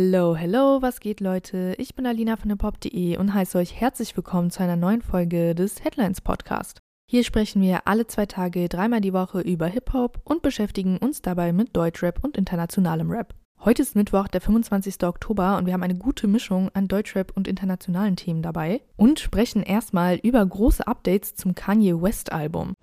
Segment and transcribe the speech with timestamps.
[0.00, 1.74] Hello, hello, was geht Leute?
[1.76, 5.82] Ich bin Alina von hiphop.de und heiße euch herzlich willkommen zu einer neuen Folge des
[5.82, 6.78] Headlines Podcast.
[7.10, 11.52] Hier sprechen wir alle zwei Tage dreimal die Woche über Hip-Hop und beschäftigen uns dabei
[11.52, 13.34] mit Deutschrap und internationalem Rap.
[13.64, 15.02] Heute ist Mittwoch, der 25.
[15.02, 19.64] Oktober und wir haben eine gute Mischung an Deutschrap und internationalen Themen dabei und sprechen
[19.64, 22.74] erstmal über große Updates zum Kanye West Album.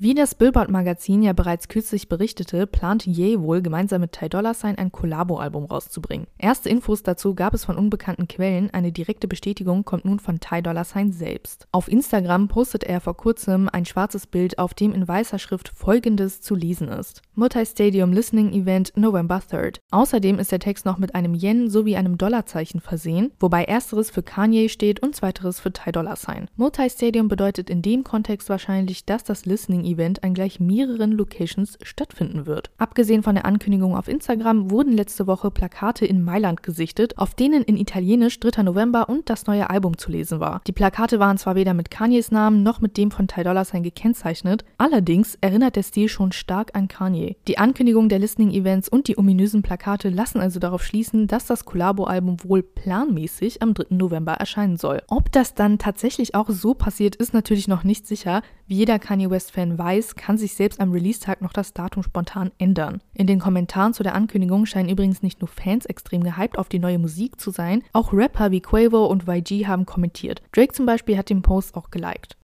[0.00, 4.78] Wie das Billboard-Magazin ja bereits kürzlich berichtete, plant Ye wohl gemeinsam mit Ty Dolla Sign
[4.78, 6.28] ein Collabo-Album rauszubringen.
[6.38, 10.62] Erste Infos dazu gab es von unbekannten Quellen, eine direkte Bestätigung kommt nun von Ty
[10.62, 11.66] Dolla Sign selbst.
[11.72, 16.42] Auf Instagram postet er vor kurzem ein schwarzes Bild, auf dem in weißer Schrift folgendes
[16.42, 17.22] zu lesen ist.
[17.34, 19.80] Multi-Stadium Listening Event November 3rd.
[19.90, 24.22] Außerdem ist der Text noch mit einem Yen sowie einem Dollarzeichen versehen, wobei ersteres für
[24.22, 26.46] Kanye steht und zweiteres für Ty Dolla Sign.
[26.54, 32.46] Multi-Stadium bedeutet in dem Kontext wahrscheinlich, dass das Listening Event an gleich mehreren Locations stattfinden
[32.46, 32.70] wird.
[32.78, 37.62] Abgesehen von der Ankündigung auf Instagram wurden letzte Woche Plakate in Mailand gesichtet, auf denen
[37.62, 38.62] in Italienisch 3.
[38.62, 40.60] November und das neue Album zu lesen war.
[40.66, 43.82] Die Plakate waren zwar weder mit Kanyes Namen noch mit dem von Ty Dolla Sign
[43.82, 47.36] gekennzeichnet, allerdings erinnert der Stil schon stark an Kanye.
[47.46, 52.38] Die Ankündigung der Listening-Events und die ominösen Plakate lassen also darauf schließen, dass das Collabo-Album
[52.44, 53.96] wohl planmäßig am 3.
[53.96, 55.02] November erscheinen soll.
[55.08, 58.42] Ob das dann tatsächlich auch so passiert, ist natürlich noch nicht sicher.
[58.68, 63.00] Wie jeder Kanye West-Fan weiß, kann sich selbst am Release-Tag noch das Datum spontan ändern.
[63.14, 66.78] In den Kommentaren zu der Ankündigung scheinen übrigens nicht nur Fans extrem gehypt auf die
[66.78, 70.42] neue Musik zu sein, auch Rapper wie Quavo und YG haben kommentiert.
[70.52, 72.36] Drake zum Beispiel hat den Post auch geliked.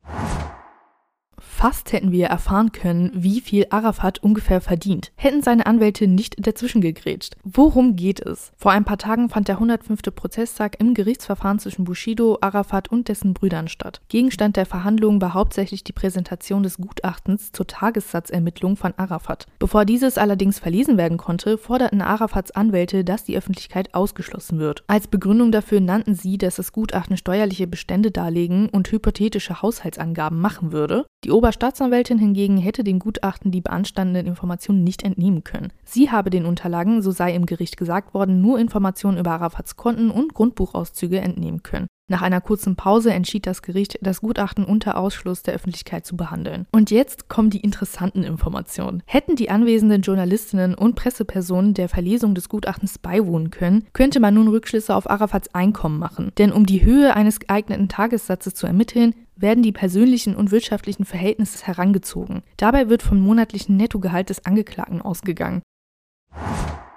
[1.55, 6.81] Fast hätten wir erfahren können, wie viel Arafat ungefähr verdient, hätten seine Anwälte nicht dazwischen
[6.81, 7.36] gegrätscht.
[7.45, 8.50] Worum geht es?
[8.56, 10.03] Vor ein paar Tagen fand der 105.
[10.12, 14.00] Prozesstag im Gerichtsverfahren zwischen Bushido, Arafat und dessen Brüdern statt.
[14.08, 19.47] Gegenstand der Verhandlungen war hauptsächlich die Präsentation des Gutachtens zur Tagessatzermittlung von Arafat.
[19.61, 24.83] Bevor dieses allerdings verlesen werden konnte, forderten Arafats Anwälte, dass die Öffentlichkeit ausgeschlossen wird.
[24.89, 30.73] Als Begründung dafür nannten sie, dass das Gutachten steuerliche Bestände darlegen und hypothetische Haushaltsangaben machen
[30.73, 31.05] würde.
[31.24, 35.73] Die Oberstaatsanwältin hingegen hätte dem Gutachten die beanstandenden Informationen nicht entnehmen können.
[35.83, 40.13] Sie habe den Unterlagen, so sei im Gericht gesagt worden, nur Informationen über Arafats Konten
[40.13, 41.89] und Grundbuchauszüge entnehmen können.
[42.08, 46.67] Nach einer kurzen Pause entschied das Gericht, das Gutachten unter Ausschluss der Öffentlichkeit zu behandeln.
[46.70, 49.03] Und jetzt kommen die interessanten Informationen.
[49.07, 54.48] Hätten die anwesenden Journalistinnen und Pressepersonen der Verlesung des Gutachtens beiwohnen können, könnte man nun
[54.48, 56.30] Rückschlüsse auf Arafats Einkommen machen.
[56.39, 61.67] Denn um die Höhe eines geeigneten Tagessatzes zu ermitteln, werden die persönlichen und wirtschaftlichen Verhältnisse
[61.67, 62.42] herangezogen.
[62.57, 65.63] Dabei wird vom monatlichen Nettogehalt des Angeklagten ausgegangen.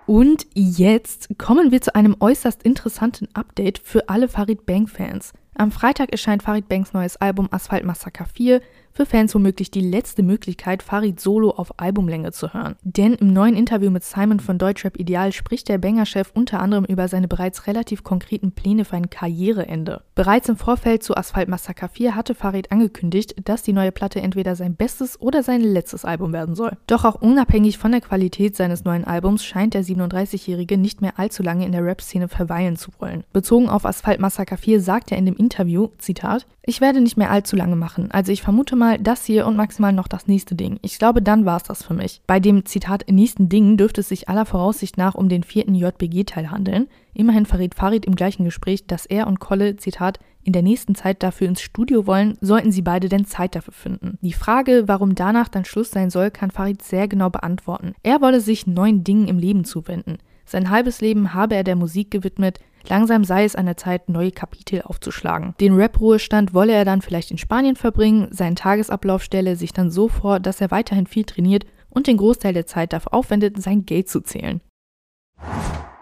[0.06, 5.34] Und jetzt kommen wir zu einem äußerst interessanten Update für alle Farid Bang Fans.
[5.56, 8.62] Am Freitag erscheint Farid Bangs neues Album Asphalt Massacre 4,
[8.96, 12.78] für Fans womöglich die letzte Möglichkeit, Farid solo auf Albumlänge zu hören.
[12.82, 17.10] Denn im neuen Interview mit Simon von Deutschrap Ideal spricht der Banger-Chef unter anderem über
[17.10, 20.02] seine bereits relativ konkreten Pläne für ein Karriereende.
[20.16, 24.56] Bereits im Vorfeld zu Asphalt Massacre 4 hatte Farid angekündigt, dass die neue Platte entweder
[24.56, 26.78] sein bestes oder sein letztes Album werden soll.
[26.88, 31.44] Doch auch unabhängig von der Qualität seines neuen Albums scheint der 37-Jährige nicht mehr allzu
[31.44, 33.26] lange in der Rap-Szene verweilen zu wollen.
[33.34, 37.30] Bezogen auf Asphalt Massacre 4 sagt er in dem Interview, Zitat, ich werde nicht mehr
[37.30, 40.80] allzu lange machen, also ich vermute mal das hier und maximal noch das nächste Ding.
[40.82, 42.22] Ich glaube, dann war es das für mich.
[42.28, 46.52] Bei dem Zitat nächsten Ding dürfte es sich aller Voraussicht nach um den vierten JBG-Teil
[46.52, 46.88] handeln.
[47.14, 51.24] Immerhin verrät Farid im gleichen Gespräch, dass er und Kolle, Zitat, in der nächsten Zeit
[51.24, 54.20] dafür ins Studio wollen, sollten sie beide denn Zeit dafür finden.
[54.22, 57.96] Die Frage, warum danach dann Schluss sein soll, kann Farid sehr genau beantworten.
[58.04, 60.20] Er wolle sich neuen Dingen im Leben zuwenden.
[60.46, 64.32] Sein halbes Leben habe er der Musik gewidmet, langsam sei es an der Zeit, neue
[64.32, 65.56] Kapitel aufzuschlagen.
[65.60, 70.08] Den Rap-Ruhestand wolle er dann vielleicht in Spanien verbringen, seinen Tagesablauf stelle sich dann so
[70.08, 74.10] vor, dass er weiterhin viel trainiert und den Großteil der Zeit dafür aufwendet, sein Geld
[74.10, 74.62] zu zählen.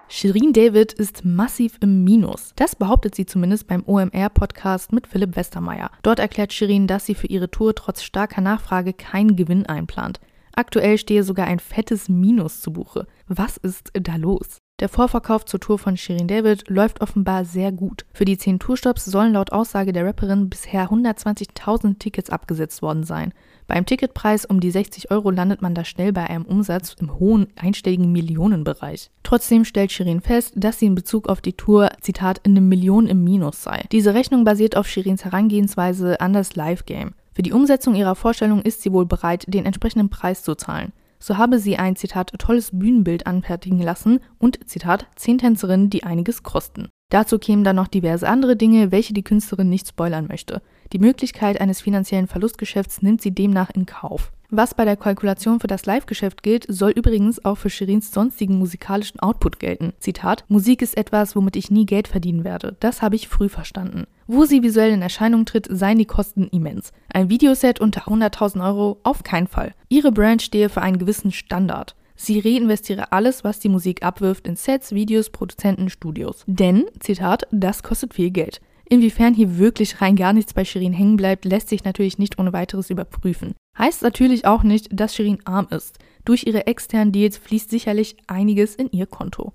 [0.09, 2.51] Shirin David ist massiv im Minus.
[2.55, 5.89] Das behauptet sie zumindest beim OMR-Podcast mit Philipp Westermeier.
[6.03, 10.19] Dort erklärt Shirin, dass sie für ihre Tour trotz starker Nachfrage keinen Gewinn einplant.
[10.53, 13.07] Aktuell stehe sogar ein fettes Minus zu Buche.
[13.27, 14.59] Was ist da los?
[14.79, 18.05] Der Vorverkauf zur Tour von Shirin David läuft offenbar sehr gut.
[18.11, 23.33] Für die 10 Tourstops sollen laut Aussage der Rapperin bisher 120.000 Tickets abgesetzt worden sein.
[23.67, 27.47] Beim Ticketpreis um die 60 Euro landet man da schnell bei einem Umsatz im hohen
[27.55, 29.09] einstelligen Millionenbereich.
[29.21, 33.07] Trotzdem stellt Shirin fest, dass sie in Bezug auf die Tour, Zitat, in einem Million
[33.07, 33.85] im Minus sei.
[33.91, 37.13] Diese Rechnung basiert auf Shirins Herangehensweise an das Live-Game.
[37.35, 40.93] Für die Umsetzung ihrer Vorstellung ist sie wohl bereit, den entsprechenden Preis zu zahlen.
[41.19, 46.43] So habe sie ein Zitat tolles Bühnenbild anfertigen lassen und Zitat zehn Tänzerinnen, die einiges
[46.43, 46.89] kosten.
[47.09, 50.61] Dazu kämen dann noch diverse andere Dinge, welche die Künstlerin nicht spoilern möchte.
[50.91, 54.31] Die Möglichkeit eines finanziellen Verlustgeschäfts nimmt sie demnach in Kauf.
[54.55, 59.19] Was bei der Kalkulation für das Live-Geschäft gilt, soll übrigens auch für Shirins sonstigen musikalischen
[59.19, 59.93] Output gelten.
[59.97, 62.77] Zitat: Musik ist etwas, womit ich nie Geld verdienen werde.
[62.79, 64.05] Das habe ich früh verstanden.
[64.27, 66.91] Wo sie visuell in Erscheinung tritt, seien die Kosten immens.
[67.11, 69.73] Ein Videoset unter 100.000 Euro auf keinen Fall.
[69.89, 71.95] Ihre Brand stehe für einen gewissen Standard.
[72.15, 76.43] Sie reinvestiere alles, was die Musik abwirft, in Sets, Videos, Produzenten, Studios.
[76.45, 78.61] Denn, Zitat, das kostet viel Geld.
[78.87, 82.53] Inwiefern hier wirklich rein gar nichts bei Shirin hängen bleibt, lässt sich natürlich nicht ohne
[82.53, 83.55] weiteres überprüfen.
[83.77, 85.97] Heißt natürlich auch nicht, dass Shirin arm ist.
[86.25, 89.53] Durch ihre externen Deals fließt sicherlich einiges in ihr Konto.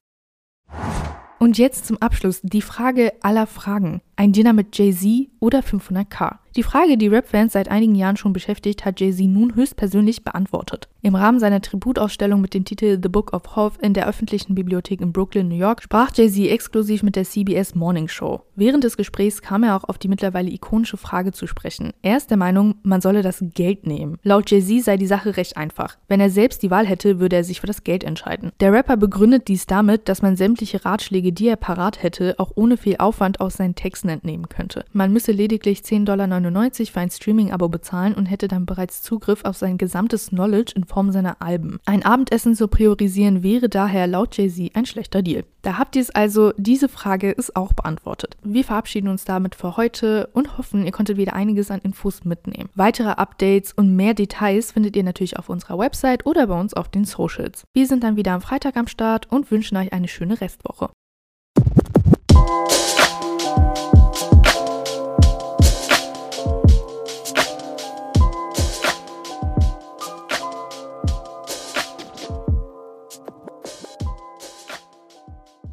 [1.39, 4.03] Und jetzt zum Abschluss die Frage aller Fragen.
[4.17, 6.39] Ein Dinner mit Jay-Z oder 500k?
[6.57, 10.89] Die Frage, die Rap-Fans seit einigen Jahren schon beschäftigt, hat Jay-Z nun höchstpersönlich beantwortet.
[11.03, 15.01] Im Rahmen seiner Tributausstellung mit dem Titel The Book of Hope in der öffentlichen Bibliothek
[15.01, 18.43] in Brooklyn, New York, sprach Jay-Z exklusiv mit der CBS Morning Show.
[18.57, 21.93] Während des Gesprächs kam er auch auf die mittlerweile ikonische Frage zu sprechen.
[22.03, 24.19] Er ist der Meinung, man solle das Geld nehmen.
[24.23, 25.97] Laut Jay-Z sei die Sache recht einfach.
[26.09, 28.51] Wenn er selbst die Wahl hätte, würde er sich für das Geld entscheiden.
[28.61, 32.77] Der Rapper begründet dies damit, dass man sämtliche Ratschläge, die er parat hätte, auch ohne
[32.77, 34.85] viel Aufwand aus seinen Texten entnehmen könnte.
[34.93, 39.57] Man müsse lediglich 10,99 Dollar für ein Streaming-Abo bezahlen und hätte dann bereits Zugriff auf
[39.57, 41.79] sein gesamtes Knowledge in Form seiner Alben.
[41.85, 45.45] Ein Abendessen zu priorisieren wäre daher laut Jay-Z ein schlechter Deal.
[45.63, 48.37] Da habt ihr es also, diese Frage ist auch beantwortet.
[48.43, 52.71] Wir verabschieden uns damit für heute und hoffen, ihr konntet wieder einiges an Infos mitnehmen.
[52.75, 56.89] Weitere Updates und mehr Details findet ihr natürlich auf unserer Website oder bei uns auf
[56.89, 57.65] den Socials.
[57.75, 60.91] Wir sind dann wieder am Freitag am Start und wünschen euch eine schöne Restwoche.